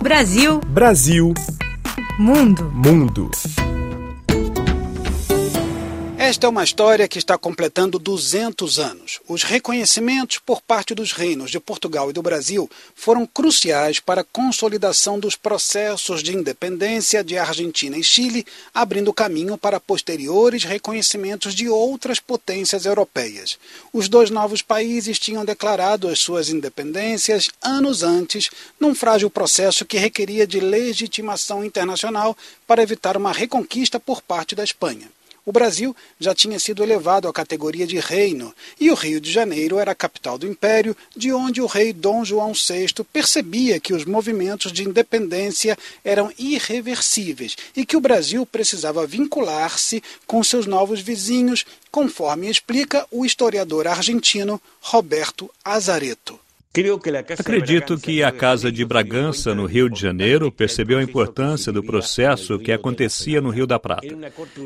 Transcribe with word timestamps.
Brasil. 0.00 0.60
Brasil. 0.68 1.34
Mundo. 2.18 2.70
Mundo. 2.72 3.30
Esta 6.24 6.46
é 6.46 6.48
uma 6.48 6.64
história 6.64 7.06
que 7.06 7.18
está 7.18 7.36
completando 7.36 7.98
200 7.98 8.78
anos. 8.78 9.20
Os 9.28 9.42
reconhecimentos 9.42 10.38
por 10.38 10.62
parte 10.62 10.94
dos 10.94 11.12
reinos 11.12 11.50
de 11.50 11.60
Portugal 11.60 12.08
e 12.08 12.14
do 12.14 12.22
Brasil 12.22 12.68
foram 12.94 13.26
cruciais 13.26 14.00
para 14.00 14.22
a 14.22 14.24
consolidação 14.24 15.20
dos 15.20 15.36
processos 15.36 16.22
de 16.22 16.34
independência 16.34 17.22
de 17.22 17.36
Argentina 17.36 17.98
e 17.98 18.02
Chile, 18.02 18.46
abrindo 18.72 19.12
caminho 19.12 19.58
para 19.58 19.78
posteriores 19.78 20.64
reconhecimentos 20.64 21.54
de 21.54 21.68
outras 21.68 22.18
potências 22.18 22.86
europeias. 22.86 23.58
Os 23.92 24.08
dois 24.08 24.30
novos 24.30 24.62
países 24.62 25.18
tinham 25.18 25.44
declarado 25.44 26.08
as 26.08 26.20
suas 26.20 26.48
independências 26.48 27.50
anos 27.60 28.02
antes, 28.02 28.48
num 28.80 28.94
frágil 28.94 29.28
processo 29.28 29.84
que 29.84 29.98
requeria 29.98 30.46
de 30.46 30.58
legitimação 30.58 31.62
internacional 31.62 32.34
para 32.66 32.82
evitar 32.82 33.14
uma 33.14 33.30
reconquista 33.30 34.00
por 34.00 34.22
parte 34.22 34.54
da 34.54 34.64
Espanha. 34.64 35.06
O 35.46 35.52
Brasil 35.52 35.94
já 36.18 36.34
tinha 36.34 36.58
sido 36.58 36.82
elevado 36.82 37.28
à 37.28 37.32
categoria 37.32 37.86
de 37.86 37.98
reino 37.98 38.54
e 38.80 38.90
o 38.90 38.94
Rio 38.94 39.20
de 39.20 39.30
Janeiro 39.30 39.78
era 39.78 39.92
a 39.92 39.94
capital 39.94 40.38
do 40.38 40.46
império, 40.46 40.96
de 41.14 41.32
onde 41.34 41.60
o 41.60 41.66
rei 41.66 41.92
Dom 41.92 42.24
João 42.24 42.52
VI 42.54 43.04
percebia 43.12 43.78
que 43.78 43.92
os 43.92 44.06
movimentos 44.06 44.72
de 44.72 44.84
independência 44.84 45.76
eram 46.02 46.32
irreversíveis 46.38 47.56
e 47.76 47.84
que 47.84 47.96
o 47.96 48.00
Brasil 48.00 48.46
precisava 48.46 49.06
vincular-se 49.06 50.02
com 50.26 50.42
seus 50.42 50.64
novos 50.66 51.00
vizinhos, 51.00 51.66
conforme 51.90 52.48
explica 52.48 53.06
o 53.10 53.26
historiador 53.26 53.86
argentino 53.86 54.60
Roberto 54.80 55.50
Azareto. 55.62 56.43
Acredito 57.38 57.96
que 57.96 58.20
a 58.24 58.32
Casa 58.32 58.72
de 58.72 58.84
Bragança, 58.84 59.54
no 59.54 59.64
Rio 59.64 59.88
de 59.88 60.00
Janeiro, 60.00 60.50
percebeu 60.50 60.98
a 60.98 61.02
importância 61.04 61.70
do 61.70 61.84
processo 61.84 62.58
que 62.58 62.72
acontecia 62.72 63.40
no 63.40 63.50
Rio 63.50 63.64
da 63.64 63.78
Prata. 63.78 64.08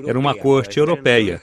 Era 0.06 0.18
uma 0.18 0.34
corte 0.34 0.78
europeia, 0.78 1.38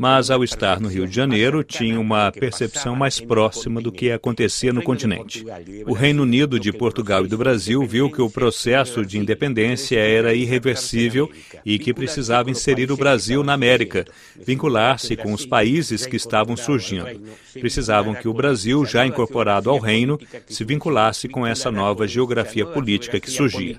mas 0.00 0.28
ao 0.28 0.42
estar 0.42 0.80
no 0.80 0.88
Rio 0.88 1.06
de 1.06 1.14
Janeiro, 1.14 1.62
tinha 1.62 2.00
uma 2.00 2.32
percepção 2.32 2.96
mais 2.96 3.20
próxima 3.20 3.80
do 3.80 3.92
que 3.92 4.10
acontecia 4.10 4.72
no 4.72 4.82
continente. 4.82 5.44
O 5.86 5.92
Reino 5.92 6.24
Unido 6.24 6.58
de 6.58 6.72
Portugal 6.72 7.24
e 7.24 7.28
do 7.28 7.38
Brasil 7.38 7.86
viu 7.86 8.10
que 8.10 8.20
o 8.20 8.30
processo 8.30 9.06
de 9.06 9.18
independência 9.18 10.00
era 10.00 10.34
irreversível 10.34 11.30
e 11.64 11.78
que 11.78 11.94
precisava 11.94 12.50
inserir 12.50 12.90
o 12.90 12.96
Brasil 12.96 13.44
na 13.44 13.52
América, 13.52 14.04
vincular-se 14.36 15.16
com 15.16 15.32
os 15.32 15.46
países 15.46 16.06
que 16.06 16.16
estavam 16.16 16.56
surgindo. 16.56 17.20
Precisavam 17.52 18.14
que 18.14 18.26
o 18.26 18.34
Brasil, 18.34 18.84
já 18.84 19.06
incorporado 19.06 19.70
ao 19.70 19.78
reino, 19.78 20.07
reino 20.16 20.18
se 20.46 20.64
vinculasse 20.64 21.28
com 21.28 21.46
essa 21.46 21.70
nova 21.70 22.06
geografia 22.06 22.64
política 22.64 23.20
que 23.20 23.30
surgia. 23.30 23.78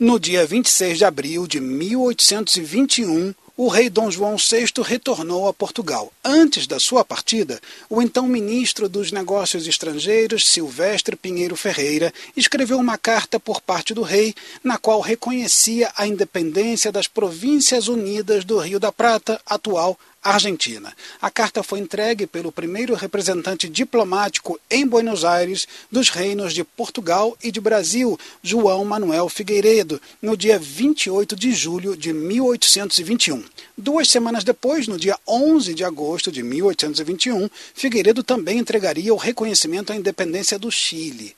No 0.00 0.18
dia 0.18 0.46
26 0.46 0.98
de 0.98 1.04
abril 1.04 1.46
de 1.46 1.60
1821, 1.60 3.34
o 3.56 3.68
rei 3.68 3.88
Dom 3.88 4.10
João 4.10 4.36
VI 4.36 4.82
retornou 4.82 5.46
a 5.46 5.54
Portugal. 5.54 6.12
Antes 6.24 6.66
da 6.66 6.80
sua 6.80 7.04
partida, 7.04 7.60
o 7.88 8.02
então 8.02 8.26
ministro 8.26 8.88
dos 8.88 9.12
Negócios 9.12 9.68
Estrangeiros, 9.68 10.48
Silvestre 10.48 11.14
Pinheiro 11.14 11.54
Ferreira, 11.54 12.12
escreveu 12.36 12.78
uma 12.78 12.98
carta 12.98 13.38
por 13.38 13.60
parte 13.60 13.94
do 13.94 14.02
rei, 14.02 14.34
na 14.62 14.76
qual 14.76 15.00
reconhecia 15.00 15.92
a 15.96 16.04
independência 16.04 16.90
das 16.90 17.06
Províncias 17.06 17.86
Unidas 17.86 18.44
do 18.44 18.58
Rio 18.58 18.80
da 18.80 18.90
Prata, 18.90 19.40
atual 19.46 19.96
Argentina. 20.24 20.92
A 21.20 21.30
carta 21.30 21.62
foi 21.62 21.78
entregue 21.80 22.26
pelo 22.26 22.50
primeiro 22.50 22.94
representante 22.94 23.68
diplomático 23.68 24.58
em 24.70 24.86
Buenos 24.86 25.22
Aires 25.22 25.68
dos 25.92 26.08
reinos 26.08 26.54
de 26.54 26.64
Portugal 26.64 27.36
e 27.42 27.52
de 27.52 27.60
Brasil, 27.60 28.18
João 28.42 28.84
Manuel 28.86 29.28
Figueiredo, 29.28 30.00
no 30.22 30.34
dia 30.34 30.58
28 30.58 31.36
de 31.36 31.52
julho 31.52 31.94
de 31.94 32.12
1821. 32.14 33.43
Duas 33.76 34.08
semanas 34.08 34.44
depois, 34.44 34.86
no 34.86 34.98
dia 34.98 35.18
11 35.26 35.74
de 35.74 35.84
agosto 35.84 36.30
de 36.30 36.42
1821, 36.42 37.48
Figueiredo 37.74 38.22
também 38.22 38.58
entregaria 38.58 39.12
o 39.12 39.18
reconhecimento 39.18 39.92
à 39.92 39.96
independência 39.96 40.58
do 40.58 40.70
Chile 40.70 41.34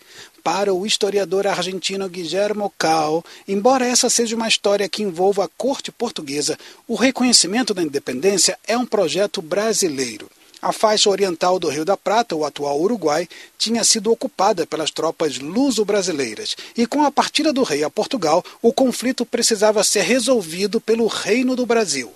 para 0.47 0.73
o 0.73 0.87
historiador 0.87 1.45
argentino 1.47 2.09
Guillermo 2.09 2.73
Cal, 2.79 3.25
embora 3.49 3.85
essa 3.85 4.09
seja 4.09 4.37
uma 4.37 4.47
história 4.47 4.89
que 4.89 5.03
envolva 5.03 5.45
a 5.45 5.49
corte 5.49 5.91
portuguesa, 5.91 6.57
o 6.87 6.95
reconhecimento 6.95 7.75
da 7.75 7.83
independência 7.83 8.57
é 8.65 8.79
um 8.79 8.87
projeto 8.87 9.43
brasileiro. 9.43 10.31
A 10.67 10.73
faixa 10.73 11.09
oriental 11.09 11.61
do 11.61 11.69
Rio 11.69 11.85
da 11.85 11.97
Prata, 11.97 12.35
o 12.35 12.45
atual 12.45 12.81
Uruguai, 12.81 13.29
tinha 13.57 13.85
sido 13.85 14.11
ocupada 14.11 14.67
pelas 14.67 14.91
tropas 14.91 15.39
luso-brasileiras, 15.39 16.57
e 16.77 16.89
com 16.89 17.05
a 17.05 17.11
partida 17.13 17.53
do 17.53 17.63
rei 17.63 17.85
a 17.85 17.89
Portugal, 17.89 18.45
o 18.61 18.73
conflito 18.73 19.25
precisava 19.25 19.85
ser 19.85 20.01
resolvido 20.01 20.81
pelo 20.81 21.07
Reino 21.07 21.55
do 21.55 21.65
Brasil. 21.65 22.13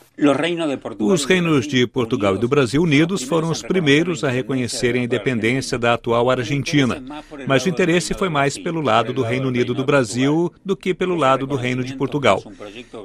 Os 0.98 1.24
reinos 1.24 1.66
de 1.66 1.86
Portugal 1.86 2.34
e 2.34 2.38
do 2.38 2.46
Brasil 2.46 2.82
unidos 2.82 3.22
foram 3.22 3.50
os 3.50 3.62
primeiros 3.62 4.22
a 4.22 4.28
reconhecerem 4.28 5.00
a 5.00 5.04
independência 5.06 5.78
da 5.78 5.94
atual 5.94 6.28
Argentina, 6.28 7.02
mas 7.46 7.64
o 7.64 7.70
interesse 7.70 8.12
foi 8.12 8.28
mais 8.28 8.58
pelo 8.58 8.82
lado 8.82 9.14
do 9.14 9.22
Reino 9.22 9.48
Unido 9.48 9.72
do 9.72 9.82
Brasil 9.82 10.52
do 10.62 10.76
que 10.76 10.92
pelo 10.92 11.14
lado 11.14 11.46
do 11.46 11.56
Reino 11.56 11.82
de 11.82 11.94
Portugal. 11.96 12.42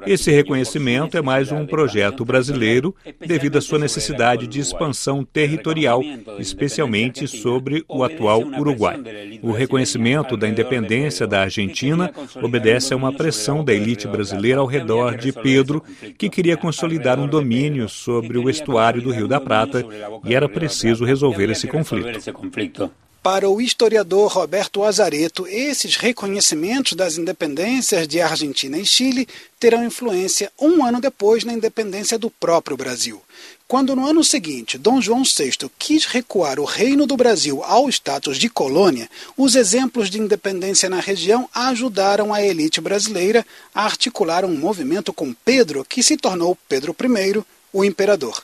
Esse 0.06 0.30
reconhecimento 0.30 1.18
é 1.18 1.22
mais 1.22 1.54
um 1.54 1.66
projeto 1.66 2.26
brasileiro 2.26 2.94
devido 3.26 3.58
à 3.58 3.62
sua 3.62 3.80
necessidade 3.80 4.46
de 4.46 4.60
expansão 4.60 5.24
territorial, 5.24 6.02
especialmente 6.38 7.30
sobre 7.30 7.86
o 7.88 8.04
atual 8.04 8.42
Uruguai. 8.42 9.00
O 9.42 9.54
reconhecimento 9.54 10.36
da 10.36 10.50
independência 10.50 11.26
da 11.26 11.44
Argentina 11.44 12.12
obedece 12.42 12.94
a 12.94 12.98
uma 12.98 13.14
pressão 13.14 13.64
da 13.64 13.74
elite 13.74 14.06
brasileira 14.06 14.60
ao 14.60 14.66
redor 14.66 15.16
de 15.16 15.32
Pedro, 15.32 15.82
que 16.18 16.30
queria 16.30 16.58
consolidar 16.58 17.05
dar 17.06 17.20
um 17.20 17.28
domínio 17.28 17.88
sobre 17.88 18.40
o 18.40 18.50
estuário 18.50 19.00
do 19.00 19.12
Rio 19.12 19.28
da 19.28 19.40
Prata 19.40 19.86
e 20.24 20.34
era 20.34 20.50
preciso 20.50 21.06
resolver 21.06 21.52
esse 21.52 21.68
conflito. 21.68 22.90
Para 23.26 23.50
o 23.50 23.60
historiador 23.60 24.32
Roberto 24.32 24.84
Azareto, 24.84 25.48
esses 25.48 25.96
reconhecimentos 25.96 26.94
das 26.94 27.18
independências 27.18 28.08
de 28.08 28.22
Argentina 28.22 28.78
e 28.78 28.86
Chile 28.86 29.28
terão 29.60 29.84
influência 29.84 30.52
um 30.62 30.86
ano 30.86 31.02
depois 31.02 31.44
na 31.44 31.52
independência 31.52 32.20
do 32.20 32.30
próprio 32.30 32.78
Brasil. 32.78 33.20
Quando 33.68 33.96
no 33.96 34.08
ano 34.08 34.24
seguinte 34.24 34.78
Dom 34.78 35.02
João 35.02 35.24
VI 35.24 35.72
quis 35.80 36.06
recuar 36.06 36.60
o 36.60 36.66
Reino 36.66 37.08
do 37.08 37.18
Brasil 37.18 37.64
ao 37.64 37.90
status 37.90 38.38
de 38.38 38.48
colônia, 38.48 39.10
os 39.36 39.56
exemplos 39.56 40.12
de 40.12 40.22
independência 40.22 40.88
na 40.88 41.00
região 41.00 41.50
ajudaram 41.52 42.32
a 42.32 42.44
elite 42.44 42.80
brasileira 42.80 43.44
a 43.74 43.86
articular 43.86 44.46
um 44.46 44.56
movimento 44.56 45.12
com 45.12 45.34
Pedro, 45.34 45.84
que 45.84 46.04
se 46.04 46.16
tornou 46.16 46.56
Pedro 46.70 46.96
I, 47.02 47.44
o 47.74 47.84
imperador. 47.84 48.44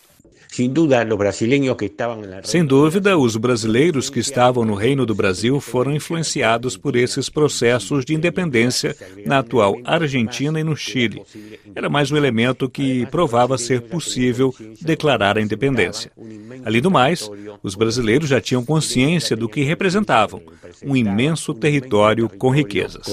Sem 2.43 2.65
dúvida, 2.65 3.17
os 3.17 3.37
brasileiros 3.37 4.09
que 4.09 4.19
estavam 4.19 4.65
no 4.65 4.75
Reino 4.75 5.05
do 5.05 5.15
Brasil 5.15 5.61
foram 5.61 5.95
influenciados 5.95 6.75
por 6.75 6.97
esses 6.97 7.29
processos 7.29 8.03
de 8.03 8.13
independência 8.13 8.93
na 9.25 9.39
atual 9.39 9.79
Argentina 9.85 10.59
e 10.59 10.63
no 10.63 10.75
Chile. 10.75 11.21
Era 11.73 11.89
mais 11.89 12.11
um 12.11 12.17
elemento 12.17 12.69
que 12.69 13.05
provava 13.05 13.57
ser 13.57 13.79
possível 13.83 14.53
declarar 14.81 15.37
a 15.37 15.41
independência. 15.41 16.11
Além 16.65 16.81
do 16.81 16.91
mais, 16.91 17.31
os 17.63 17.73
brasileiros 17.73 18.27
já 18.27 18.41
tinham 18.41 18.65
consciência 18.65 19.37
do 19.37 19.47
que 19.47 19.63
representavam 19.63 20.41
um 20.83 20.97
imenso 20.97 21.53
território 21.53 22.27
com 22.27 22.49
riquezas. 22.49 23.07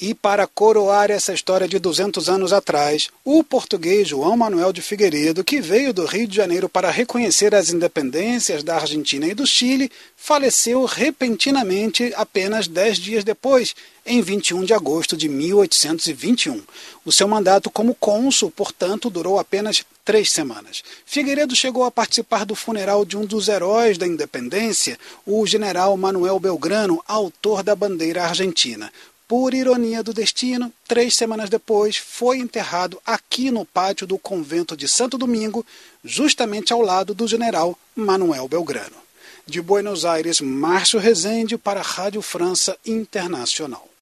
E 0.00 0.14
para 0.14 0.46
coroar 0.46 1.10
essa 1.10 1.34
história 1.34 1.66
de 1.66 1.76
200 1.76 2.28
anos 2.28 2.52
atrás, 2.52 3.08
o 3.24 3.42
português 3.42 4.06
João 4.06 4.36
Manuel 4.36 4.72
de 4.72 4.80
Figueiredo, 4.80 5.42
que 5.42 5.60
veio 5.60 5.92
do 5.92 6.04
Rio 6.04 6.28
de 6.28 6.36
Janeiro 6.36 6.68
para 6.68 6.88
reconhecer 6.88 7.52
as 7.52 7.70
independências 7.70 8.62
da 8.62 8.76
Argentina 8.76 9.26
e 9.26 9.34
do 9.34 9.44
Chile, 9.44 9.90
faleceu 10.16 10.84
repentinamente 10.84 12.12
apenas 12.14 12.68
dez 12.68 12.96
dias 12.96 13.24
depois, 13.24 13.74
em 14.06 14.22
21 14.22 14.64
de 14.64 14.72
agosto 14.72 15.16
de 15.16 15.28
1821. 15.28 16.62
O 17.04 17.10
seu 17.10 17.26
mandato 17.26 17.68
como 17.68 17.92
cônsul, 17.92 18.52
portanto, 18.52 19.10
durou 19.10 19.36
apenas 19.36 19.84
três 20.04 20.30
semanas. 20.30 20.84
Figueiredo 21.04 21.56
chegou 21.56 21.82
a 21.82 21.90
participar 21.90 22.46
do 22.46 22.54
funeral 22.54 23.04
de 23.04 23.16
um 23.16 23.24
dos 23.24 23.48
heróis 23.48 23.98
da 23.98 24.06
independência, 24.06 24.96
o 25.26 25.44
general 25.44 25.96
Manuel 25.96 26.38
Belgrano, 26.38 27.02
autor 27.04 27.64
da 27.64 27.74
bandeira 27.74 28.22
argentina 28.22 28.92
por 29.28 29.52
ironia 29.52 30.02
do 30.02 30.14
destino, 30.14 30.72
três 30.86 31.14
semanas 31.14 31.50
depois, 31.50 31.98
foi 31.98 32.38
enterrado 32.38 32.98
aqui 33.04 33.50
no 33.50 33.64
pátio 33.66 34.06
do 34.06 34.18
convento 34.18 34.74
de 34.74 34.88
Santo 34.88 35.18
Domingo, 35.18 35.64
justamente 36.02 36.72
ao 36.72 36.80
lado 36.80 37.14
do 37.14 37.28
general 37.28 37.78
Manuel 37.94 38.48
Belgrano. 38.48 38.96
De 39.46 39.60
Buenos 39.60 40.04
Aires, 40.04 40.40
Márcio 40.40 40.98
Rezende 40.98 41.56
para 41.58 41.80
a 41.80 41.82
Rádio 41.82 42.22
França 42.22 42.76
Internacional. 42.84 43.88